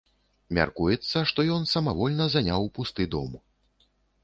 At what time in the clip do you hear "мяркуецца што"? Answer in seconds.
0.57-1.45